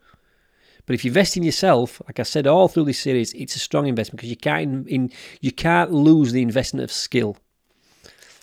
But 0.87 0.95
if 0.95 1.05
you 1.05 1.11
invest 1.11 1.37
in 1.37 1.43
yourself, 1.43 2.03
like 2.07 2.19
I 2.19 2.25
said 2.25 2.47
all 2.47 2.69
through 2.69 2.85
this 2.85 3.01
series, 3.01 3.33
it's 3.35 3.57
a 3.57 3.61
strong 3.61 3.87
investment 3.87 4.19
because 4.19 4.31
you 4.31 4.37
can't 4.37 4.89
in, 4.89 5.11
you 5.41 5.53
can't 5.53 5.93
lose 5.93 6.33
the 6.33 6.43
investment 6.43 6.85
of 6.85 6.93
skill. 6.93 7.37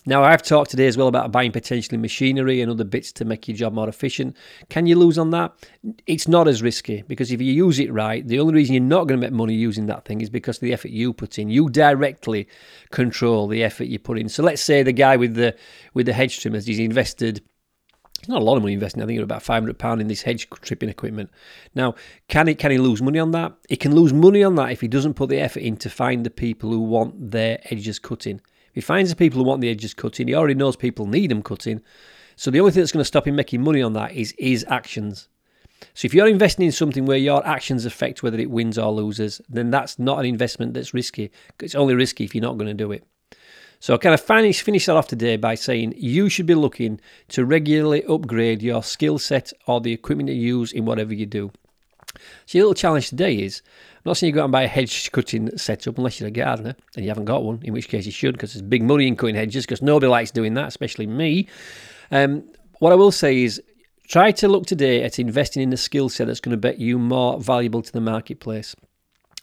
Now, 0.06 0.24
I've 0.24 0.42
talked 0.42 0.72
today 0.72 0.88
as 0.88 0.98
well 0.98 1.08
about 1.08 1.32
buying 1.32 1.52
potentially 1.52 1.98
machinery 1.98 2.62
and 2.62 2.72
other 2.72 2.86
bits 2.86 3.12
to 3.12 3.26
make 3.26 3.48
your 3.48 3.56
job 3.56 3.74
more 3.74 3.90
efficient. 3.90 4.36
Can 4.70 4.88
you 4.88 4.96
lose 4.96 5.18
on 5.18 5.30
that? 5.32 5.54
It's 6.08 6.28
not 6.28 6.48
as 6.48 6.64
risky 6.64 7.04
because 7.08 7.32
if 7.32 7.42
you 7.42 7.54
use 7.54 7.80
it 7.80 7.92
right, 7.92 8.26
the 8.28 8.40
only 8.40 8.54
reason 8.54 8.74
you're 8.74 8.84
not 8.84 9.08
going 9.08 9.20
to 9.20 9.28
make 9.28 9.36
money 9.36 9.54
using 9.54 9.86
that 9.88 10.06
thing 10.06 10.22
is 10.22 10.30
because 10.30 10.58
of 10.58 10.62
the 10.62 10.74
effort 10.74 10.92
you 10.92 11.14
put 11.14 11.38
in. 11.38 11.50
You 11.50 11.70
directly 11.70 12.48
control 12.92 13.48
the 13.48 13.64
effort 13.64 13.84
you 13.84 14.00
put 14.00 14.18
in. 14.18 14.30
So 14.30 14.42
let's 14.42 14.64
say 14.64 14.82
the 14.82 14.94
guy 14.94 15.18
with 15.18 15.36
the 15.36 15.56
with 15.94 16.06
the 16.06 16.14
hedge 16.14 16.40
trimmers, 16.40 16.66
he's 16.66 16.80
invested 16.80 17.44
it's 18.20 18.28
not 18.30 18.42
a 18.42 18.46
lot 18.46 18.58
of 18.58 18.64
money 18.64 18.74
investing. 18.74 19.02
I 19.02 19.06
think 19.06 19.18
it's 19.18 19.24
about 19.24 19.44
five 19.44 19.64
hundred 19.64 19.80
pound 19.80 20.02
in 20.02 20.08
this 20.08 20.22
hedge 20.22 20.50
tripping 20.62 20.90
equipment. 20.90 21.30
Now, 21.74 21.96
can 22.28 22.48
he 22.48 22.56
can 22.56 22.72
he 22.72 22.78
lose 22.78 23.02
money 23.02 23.20
on 23.20 23.32
that? 23.32 23.54
He 23.70 23.78
can 23.78 23.96
lose 23.96 24.14
money 24.14 24.44
on 24.44 24.56
that 24.56 24.72
if 24.72 24.82
he 24.82 24.88
doesn't 24.88 25.16
put 25.16 25.30
the 25.30 25.40
effort 25.40 25.62
in 25.62 25.78
to 25.78 25.90
find 25.90 26.26
the 26.26 26.30
people 26.30 26.70
who 26.70 26.80
want 26.80 27.32
their 27.32 27.60
edges 27.72 27.98
cutting. 28.00 28.42
If 28.70 28.76
he 28.76 28.82
finds 28.82 29.10
the 29.10 29.16
people 29.16 29.40
who 29.40 29.46
want 29.46 29.62
the 29.62 29.70
edges 29.70 29.94
cutting, 29.94 30.28
he 30.28 30.36
already 30.36 30.54
knows 30.54 30.76
people 30.76 31.08
need 31.08 31.32
them 31.32 31.42
cutting. 31.42 31.82
So 32.36 32.52
the 32.52 32.60
only 32.60 32.72
thing 32.72 32.82
that's 32.82 32.92
going 32.92 33.02
to 33.02 33.06
stop 33.06 33.28
him 33.28 33.36
making 33.36 33.64
money 33.64 33.82
on 33.82 33.94
that 33.94 34.14
is 34.14 34.34
his 34.38 34.66
actions. 34.70 35.28
So 35.94 36.06
if 36.06 36.14
you're 36.14 36.28
investing 36.28 36.66
in 36.66 36.72
something 36.72 37.06
where 37.06 37.18
your 37.18 37.46
actions 37.48 37.86
affect 37.86 38.22
whether 38.22 38.38
it 38.38 38.52
wins 38.52 38.78
or 38.78 38.92
loses, 38.92 39.42
then 39.50 39.72
that's 39.72 39.98
not 39.98 40.20
an 40.20 40.26
investment 40.26 40.74
that's 40.74 40.94
risky. 40.94 41.32
It's 41.62 41.76
only 41.76 41.96
risky 41.96 42.26
if 42.26 42.36
you're 42.36 42.42
not 42.42 42.58
going 42.58 42.68
to 42.68 42.74
do 42.74 42.92
it. 42.92 43.06
So 43.82 43.94
I 43.94 43.98
kind 43.98 44.14
of 44.14 44.20
finish 44.20 44.62
finish 44.62 44.86
that 44.88 44.98
off 44.98 45.08
today 45.08 45.38
by 45.38 45.56
saying 45.56 45.94
you 45.96 46.28
should 46.28 46.46
be 46.46 46.56
looking 46.56 47.00
to 47.30 47.46
regularly 47.46 48.04
upgrade 48.06 48.62
your 48.62 48.84
skill 48.84 49.18
set 49.18 49.54
or 49.68 49.80
the 49.80 49.94
equipment 49.94 50.30
you 50.30 50.36
use 50.36 50.74
in 50.74 50.84
whatever 50.84 51.14
you 51.14 51.26
do. 51.26 51.52
So 52.46 52.58
your 52.58 52.66
little 52.66 52.74
challenge 52.74 53.10
today 53.10 53.36
is 53.36 53.62
I'm 53.98 54.02
not 54.10 54.18
saying 54.18 54.30
you 54.30 54.36
go 54.36 54.42
out 54.42 54.46
and 54.46 54.52
buy 54.52 54.64
a 54.64 54.68
hedge 54.68 55.12
cutting 55.12 55.58
setup 55.58 55.98
unless 55.98 56.20
you're 56.20 56.28
a 56.28 56.32
gardener 56.32 56.76
and 56.96 57.06
you 57.06 57.10
haven't 57.10 57.26
got 57.26 57.44
one, 57.44 57.62
in 57.64 57.72
which 57.72 57.88
case 57.88 58.06
you 58.06 58.12
should 58.12 58.34
because 58.34 58.54
there's 58.54 58.62
big 58.62 58.84
money 58.84 59.08
in 59.08 59.16
cutting 59.16 59.36
hedges 59.36 59.66
because 59.66 59.82
nobody 59.82 60.08
likes 60.08 60.32
doing 60.32 60.56
that, 60.56 60.68
especially 60.68 61.08
me. 61.08 61.48
Um, 62.12 62.44
what 62.80 62.92
I 62.92 62.96
will 62.96 63.12
say 63.12 63.44
is 63.44 63.62
try 64.10 64.32
to 64.32 64.48
look 64.50 64.66
today 64.66 65.04
at 65.04 65.20
investing 65.20 65.64
in 65.64 65.72
a 65.72 65.78
skill 65.78 66.10
set 66.10 66.28
that's 66.28 66.40
going 66.42 66.60
to 66.60 66.68
make 66.68 66.80
you 66.80 66.98
more 67.00 67.40
valuable 67.40 67.82
to 67.82 67.92
the 67.92 68.02
marketplace. 68.02 68.76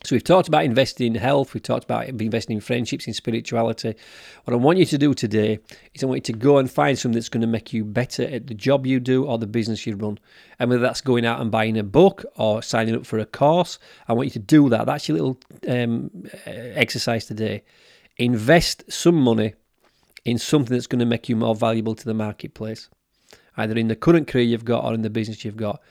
So 0.07 0.15
we've 0.15 0.23
talked 0.23 0.47
about 0.47 0.63
investing 0.63 1.09
in 1.09 1.21
health, 1.21 1.53
we've 1.53 1.65
talked 1.65 1.83
about 1.83 2.07
investing 2.07 2.55
in 2.55 2.61
friendships, 2.61 3.09
in 3.09 3.13
spirituality. 3.13 3.97
What 4.45 4.55
I 4.55 4.57
want 4.57 4.79
you 4.79 4.87
to 4.87 4.99
do 4.99 5.15
today 5.15 5.59
is 5.95 6.05
I 6.05 6.07
want 6.07 6.19
you 6.19 6.33
to 6.33 6.39
go 6.39 6.59
and 6.59 6.71
find 6.71 6.97
something 6.97 7.17
that's 7.17 7.29
going 7.29 7.41
to 7.41 7.49
make 7.49 7.73
you 7.73 7.85
better 7.85 8.23
at 8.23 8.47
the 8.47 8.55
job 8.55 8.87
you 8.87 9.01
do 9.01 9.25
or 9.25 9.37
the 9.37 9.49
business 9.49 9.85
you 9.85 9.97
run. 9.97 10.21
And 10.61 10.71
whether 10.71 10.81
that's 10.81 11.01
going 11.01 11.27
out 11.27 11.41
and 11.41 11.51
buying 11.51 11.77
a 11.77 11.83
book 11.83 12.25
or 12.37 12.63
signing 12.63 12.95
up 12.95 13.05
for 13.05 13.19
a 13.19 13.27
course, 13.27 13.81
I 14.07 14.13
want 14.13 14.27
you 14.27 14.31
to 14.35 14.39
do 14.39 14.69
that. 14.69 14.87
That's 14.87 15.09
your 15.09 15.19
little 15.19 15.41
um, 15.67 16.29
exercise 16.47 17.27
today. 17.27 17.65
Invest 18.17 18.85
some 18.89 19.21
money 19.21 19.55
in 20.25 20.39
something 20.39 20.73
that's 20.73 20.87
going 20.87 21.01
to 21.01 21.05
make 21.05 21.29
you 21.29 21.35
more 21.35 21.57
valuable 21.57 21.97
to 21.97 22.05
the 22.05 22.15
marketplace, 22.15 22.89
either 23.57 23.77
in 23.77 23.89
the 23.89 23.97
current 23.97 24.29
career 24.29 24.45
you've 24.45 24.65
got 24.65 24.85
or 24.85 24.95
in 24.95 25.03
the 25.03 25.11
business 25.11 25.45
you've 25.45 25.57
got. 25.57 25.83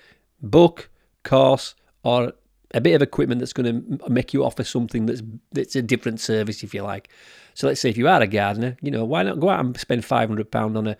Book, 0.42 0.90
course, 1.24 1.76
or 2.02 2.32
a 2.74 2.82
bit 2.82 2.94
of 2.94 3.02
equipment 3.02 3.40
that's 3.40 3.54
going 3.54 4.00
to 4.00 4.10
make 4.10 4.34
you 4.34 4.44
offer 4.44 4.64
something 4.64 5.06
that's 5.06 5.22
that's 5.52 5.76
a 5.76 5.82
different 5.82 6.20
service, 6.20 6.64
if 6.64 6.74
you 6.74 6.82
like. 6.82 7.10
So 7.54 7.68
let's 7.68 7.80
say 7.80 7.90
if 7.90 7.98
you 7.98 8.08
are 8.08 8.22
a 8.22 8.28
gardener, 8.28 8.76
you 8.82 8.92
know, 8.92 9.06
why 9.06 9.24
not 9.24 9.40
go 9.40 9.50
out 9.50 9.64
and 9.64 9.78
spend 9.78 10.04
five 10.04 10.30
hundred 10.30 10.52
pound 10.52 10.78
on 10.78 10.88
a 10.88 10.98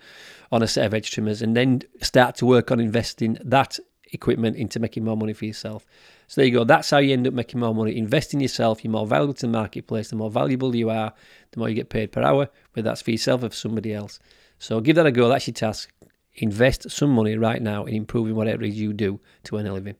on 0.52 0.62
a 0.62 0.66
set 0.66 0.86
of 0.86 0.94
edge 0.94 1.10
trimmers 1.10 1.42
and 1.42 1.56
then 1.56 1.82
start 2.00 2.36
to 2.36 2.46
work 2.46 2.70
on 2.70 2.80
investing 2.80 3.38
that 3.44 3.78
equipment 4.12 4.56
into 4.56 4.78
making 4.78 5.04
more 5.04 5.16
money 5.16 5.32
for 5.32 5.44
yourself. 5.44 5.84
So 6.28 6.40
there 6.40 6.46
you 6.46 6.52
go. 6.52 6.64
That's 6.64 6.90
how 6.90 6.98
you 6.98 7.12
end 7.12 7.26
up 7.26 7.34
making 7.34 7.60
more 7.60 7.74
money. 7.74 7.96
Invest 7.96 8.34
in 8.34 8.40
yourself. 8.40 8.82
You're 8.82 8.92
more 8.92 9.06
valuable 9.06 9.34
to 9.34 9.46
the 9.46 9.52
marketplace. 9.52 10.10
The 10.10 10.16
more 10.16 10.30
valuable 10.30 10.74
you 10.74 10.90
are, 10.90 11.12
the 11.50 11.58
more 11.58 11.68
you 11.68 11.74
get 11.74 11.88
paid 11.88 12.12
per 12.12 12.22
hour, 12.22 12.48
whether 12.72 12.88
that's 12.88 13.02
for 13.02 13.10
yourself 13.10 13.42
or 13.42 13.50
for 13.50 13.56
somebody 13.56 13.92
else. 13.92 14.18
So 14.58 14.80
give 14.80 14.96
that 14.96 15.06
a 15.06 15.12
go. 15.12 15.28
That's 15.28 15.46
your 15.46 15.54
task. 15.54 15.92
Invest 16.34 16.90
some 16.90 17.10
money 17.10 17.36
right 17.36 17.62
now 17.62 17.84
in 17.84 17.94
improving 17.94 18.34
whatever 18.34 18.62
it 18.62 18.70
is 18.70 18.80
you 18.80 18.92
do 18.92 19.20
to 19.44 19.56
earn 19.56 19.66
a 19.66 19.72
living. 19.72 19.96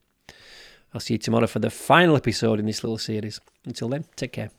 I'll 0.97 1.01
see 1.01 1.13
you 1.13 1.19
tomorrow 1.19 1.47
for 1.47 1.59
the 1.59 1.69
final 1.69 2.17
episode 2.17 2.59
in 2.59 2.65
this 2.65 2.83
little 2.83 2.97
series. 2.97 3.39
Until 3.67 3.91
then, 3.91 4.07
take 4.17 4.33
care. 4.33 4.51